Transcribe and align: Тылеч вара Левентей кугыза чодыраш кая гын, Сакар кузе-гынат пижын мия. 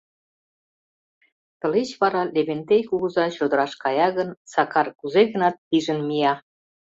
Тылеч 1.59 1.89
вара 2.01 2.21
Левентей 2.35 2.83
кугыза 2.89 3.25
чодыраш 3.37 3.73
кая 3.83 4.09
гын, 4.17 4.29
Сакар 4.51 4.87
кузе-гынат 4.99 5.55
пижын 5.67 5.99
мия. 6.09 6.33